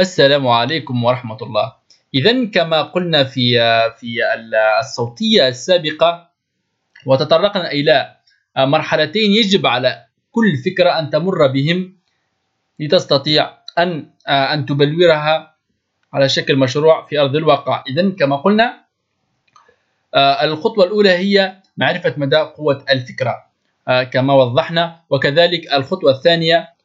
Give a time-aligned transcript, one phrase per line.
[0.00, 1.72] السلام عليكم ورحمة الله.
[2.14, 3.56] إذا كما قلنا في
[3.96, 4.20] في
[4.80, 6.28] الصوتية السابقة
[7.06, 8.16] وتطرقنا إلى
[8.56, 11.96] مرحلتين يجب على كل فكرة أن تمر بهم
[12.80, 15.56] لتستطيع أن أن تبلورها
[16.12, 17.84] على شكل مشروع في أرض الواقع.
[17.88, 18.84] إذا كما قلنا
[20.16, 23.34] الخطوة الأولى هي معرفة مدى قوة الفكرة
[24.12, 26.75] كما وضحنا وكذلك الخطوة الثانية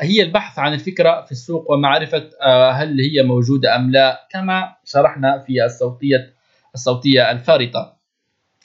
[0.00, 5.38] هي البحث عن الفكرة في السوق ومعرفة آه، هل هي موجودة أم لا كما شرحنا
[5.38, 6.34] في الصوتية
[6.74, 7.96] الصوتية الفارطة.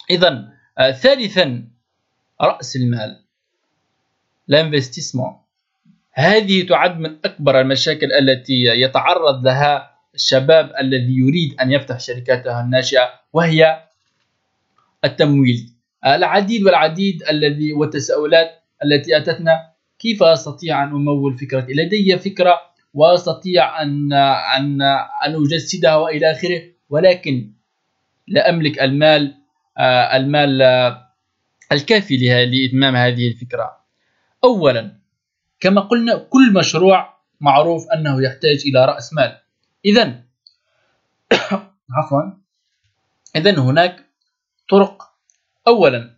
[0.09, 1.67] إذا آه، ثالثا
[2.41, 3.19] رأس المال
[4.49, 5.35] الانفستيسمون
[6.13, 13.09] هذه تعد من أكبر المشاكل التي يتعرض لها الشباب الذي يريد أن يفتح شركاته الناشئة
[13.33, 13.83] وهي
[15.05, 15.69] التمويل.
[16.05, 19.72] العديد والعديد الذي والتساؤلات التي أتتنا
[20.03, 22.61] كيف أستطيع أن أمول فكرتي؟ لدي فكرة
[22.93, 24.13] وأستطيع أن
[24.57, 24.81] أن
[25.25, 27.53] أن أجسدها وإلى آخره ولكن
[28.27, 29.35] لا أملك المال
[29.77, 31.09] آه، المال آه،
[31.71, 33.77] الكافي لإتمام هذه الفكرة.
[34.43, 34.97] اولا
[35.59, 39.39] كما قلنا كل مشروع معروف أنه يحتاج إلى رأس مال.
[39.85, 40.23] اذا
[41.97, 42.21] عفوا
[43.35, 44.05] اذا هناك
[44.69, 45.03] طرق.
[45.67, 46.12] اولا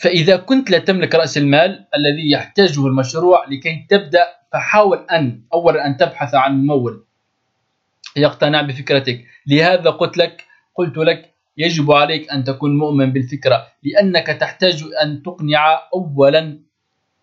[0.00, 5.96] فإذا كنت لا تملك رأس المال الذي يحتاجه المشروع لكي تبدأ فحاول أن أولا أن
[5.96, 7.04] تبحث عن ممول
[8.16, 9.24] يقتنع بفكرتك.
[9.46, 15.80] لهذا قلت لك قلت لك يجب عليك أن تكون مؤمن بالفكرة لأنك تحتاج أن تقنع
[15.94, 16.58] أولا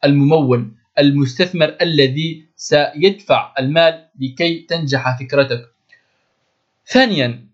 [0.06, 5.62] الممول المستثمر الذي سيدفع المال لكي تنجح فكرتك.
[6.86, 7.48] ثانيا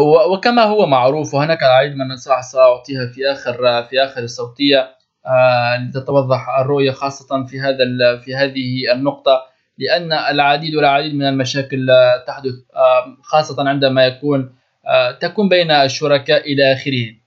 [0.00, 6.58] وكما هو معروف وهناك العديد من النصائح سأعطيها في آخر في آخر الصوتية آه، لتتوضح
[6.58, 9.42] الرؤية خاصة في هذا في هذه النقطة
[9.78, 11.88] لأن العديد والعديد من المشاكل
[12.26, 14.54] تحدث آه، خاصة عندما يكون
[14.86, 17.22] آه، تكون بين الشركاء إلى آخره.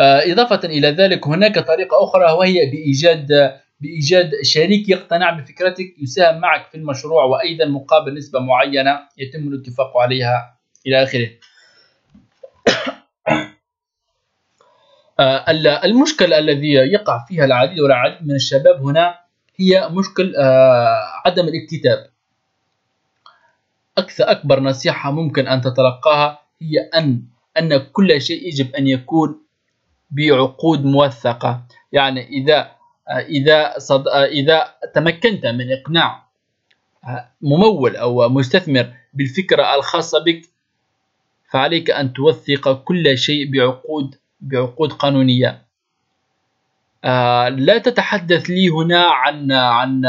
[0.00, 6.74] إضافة إلى ذلك هناك طريقة أخرى وهي بإيجاد بإيجاد شريك يقتنع بفكرتك يساهم معك في
[6.74, 10.57] المشروع وأيضا مقابل نسبة معينة يتم الاتفاق عليها.
[10.88, 11.28] إلى آخره.
[15.20, 15.50] آه،
[15.84, 19.18] المشكل الذي يقع فيها العديد والعديد من الشباب هنا
[19.56, 22.10] هي مشكل آه، عدم الاكتتاب.
[23.98, 27.22] أكثر أكبر نصيحة ممكن أن تتلقاها هي أن
[27.58, 29.42] أن كل شيء يجب أن يكون
[30.10, 31.62] بعقود موثقة.
[31.92, 32.70] يعني إذا
[33.08, 34.08] آه، إذا صد...
[34.08, 36.28] إذا تمكنت من إقناع
[37.40, 40.42] ممول أو مستثمر بالفكرة الخاصة بك
[41.48, 45.62] فعليك أن توثق كل شيء بعقود بعقود قانونية.
[47.04, 50.02] آه لا تتحدث لي هنا عن عن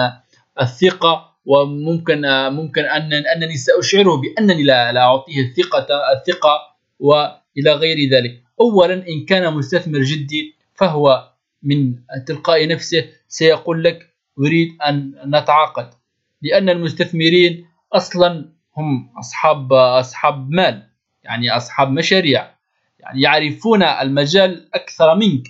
[0.61, 6.59] الثقة وممكن آه ممكن أن أنني سأشعره بأنني لا, لا أعطيه الثقة الثقة
[6.99, 8.43] وإلى غير ذلك.
[8.61, 11.29] أولا إن كان مستثمر جدي فهو
[11.63, 11.95] من
[12.27, 15.89] تلقاء نفسه سيقول لك أريد أن نتعاقد
[16.41, 20.88] لأن المستثمرين أصلا هم أصحاب أصحاب مال.
[21.23, 22.55] يعني أصحاب مشاريع.
[22.99, 25.47] يعني يعرفون المجال أكثر منك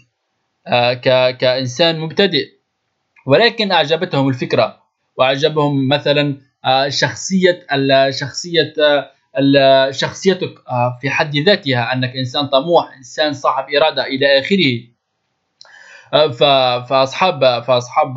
[0.68, 0.94] آه،
[1.32, 2.50] كإنسان مبتدئ.
[3.26, 4.84] ولكن أعجبتهم الفكرة.
[5.18, 7.68] وأعجبهم مثلا آه، شخصية
[8.10, 10.54] شخصية آه، شخصيتك
[11.02, 14.90] في حد ذاتها أنك إنسان طموح إنسان صاحب إرادة إلى آخره.
[16.90, 18.16] فأصحاب فأصحاب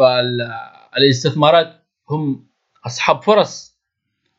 [0.96, 2.46] الاستثمارات هم
[2.86, 3.71] أصحاب فرص.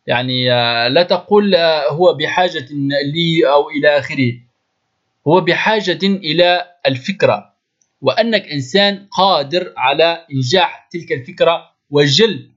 [0.08, 2.68] يعني آه، لا تقول آه، هو بحاجة
[3.14, 4.34] لي أو إلى آخره.
[5.28, 7.54] هو بحاجة إلى الفكرة.
[8.02, 12.52] وأنك إنسان قادر على إنجاح تلك الفكرة وجلب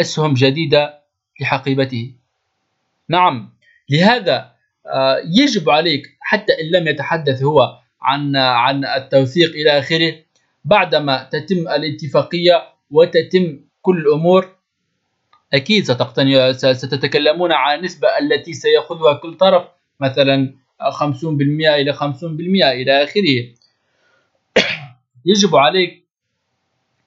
[0.00, 1.00] أسهم جديدة
[1.40, 2.12] لحقيبته.
[3.08, 3.50] نعم
[3.90, 4.52] لهذا
[4.86, 10.14] آه، يجب عليك حتى إن لم يتحدث هو عن عن التوثيق إلى آخره
[10.64, 14.56] بعدما تتم الاتفاقية وتتم كل الأمور
[15.54, 19.64] أكيد ستقتني ستتكلمون عن النسبة التي سيأخذها كل طرف
[20.00, 22.02] مثلا 50% إلى 50%
[22.64, 23.54] إلى آخره.
[25.26, 26.04] يجب عليك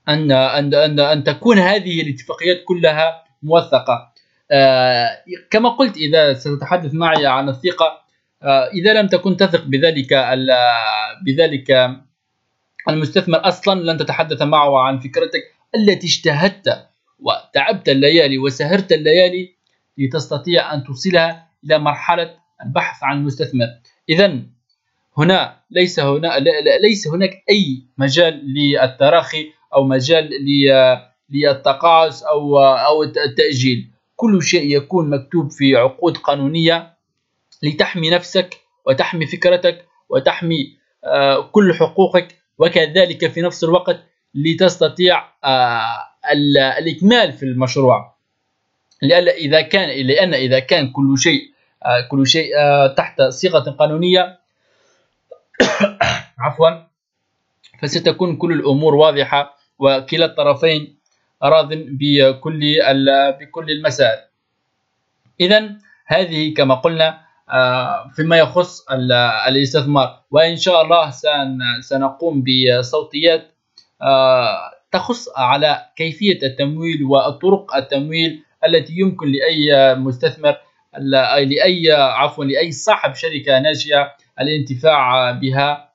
[0.10, 4.14] أن أن أن أن تكون هذه الاتفاقيات كلها موثقة.
[4.52, 5.10] آه
[5.52, 8.02] كما قلت إذا ستتحدث معي عن الثقة
[8.44, 10.14] آه إذا لم تكن تثق بذلك
[11.26, 11.90] بذلك
[12.90, 15.42] المستثمر أصلا لن تتحدث معه عن فكرتك
[15.76, 16.88] التي اجتهدت
[17.20, 19.56] وتعبت الليالي وسهرت الليالي
[19.98, 23.68] لتستطيع أن توصلها إلى مرحلة البحث عن مستثمر
[24.10, 24.40] إذا
[25.18, 26.40] هنا ليس هنا
[26.82, 30.30] ليس هناك أي مجال للتراخي أو مجال
[31.30, 33.90] للتقاعس أو أو التأجيل.
[34.16, 36.94] كل شيء يكون مكتوب في عقود قانونية
[37.64, 38.58] لتحمي نفسك
[38.88, 44.00] وتحمي فكرتك وتحمي آه، كل حقوقك وكذلك في نفس الوقت
[44.36, 45.24] لتستطيع
[46.32, 48.16] آه، الإكمال في المشروع.
[49.02, 51.42] لأن إذا كان لأن إذا كان كل شيء
[51.86, 52.52] آه، كل شيء
[52.98, 54.40] تحت صيغة قانونية
[56.46, 56.70] عفوا
[57.82, 60.96] فستكون كل الأمور واضحة وكلا الطرفين
[61.44, 62.62] راض بكل
[63.40, 64.20] بكل المسائل.
[65.42, 65.70] إذا
[66.06, 68.86] هذه كما قلنا آه، فيما يخص
[69.48, 70.22] الاستثمار.
[70.32, 71.12] وإن شاء الله
[71.82, 73.52] سنقوم بصوتيات
[74.02, 80.58] آه، تخص على كيفية التمويل وطرق التمويل التي يمكن لأي مستثمر
[81.44, 84.12] لأي عفوا لأي صاحب شركة ناشئة
[84.42, 85.92] الانتفاع بها.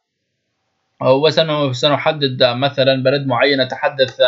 [1.03, 4.21] وسنحدد مثلا بلد معين نتحدث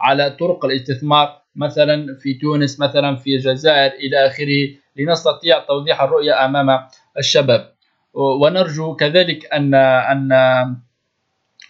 [0.00, 4.62] على طرق الاستثمار مثلا في تونس مثلا في الجزائر إلى آخره
[4.96, 6.86] لنستطيع توضيح الرؤية أمام
[7.18, 7.72] الشباب.
[8.14, 10.28] ونرجو كذلك أن أن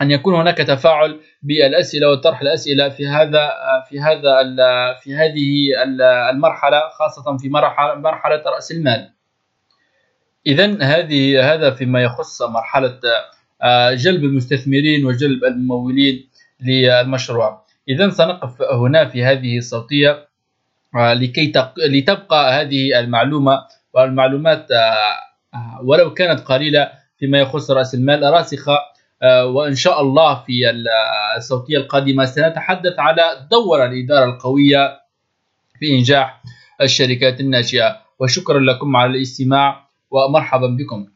[0.03, 3.51] أن يكون هناك تفاعل بالأسئلة وطرح الأسئلة في هذا
[3.89, 4.43] في هذا
[5.03, 5.45] في هذه
[6.31, 9.11] المرحلة خاصة في مرحلة مرحلة رأس المال.
[10.47, 13.01] إذا هذه هذا فيما يخص مرحلة
[13.95, 16.29] جلب المستثمرين وجلب الممولين
[16.61, 17.65] للمشروع.
[17.89, 20.31] إذا سنقف هنا في هذه الصوتية
[20.95, 21.53] آه، لكي
[21.89, 24.95] لتبقى هذه المعلومة والمعلومات آه،
[25.55, 28.79] آه، ولو كانت قليلة فيما يخص رأس المال راسخة
[29.25, 30.53] وإن شاء الله في
[31.37, 35.01] الصوتية القادمة سنتحدث على دور الإدارة القوية
[35.79, 36.43] في إنجاح
[36.83, 41.07] الشركات الناشئة وشكرا لكم على الاستماع ومرحبا بكم.